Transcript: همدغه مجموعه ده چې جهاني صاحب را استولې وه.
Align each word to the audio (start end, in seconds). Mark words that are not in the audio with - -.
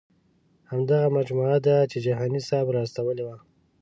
همدغه 0.71 1.07
مجموعه 1.17 1.57
ده 1.65 1.77
چې 1.91 1.97
جهاني 2.05 2.39
صاحب 2.47 2.67
را 2.73 2.79
استولې 2.85 3.23
وه. 3.27 3.37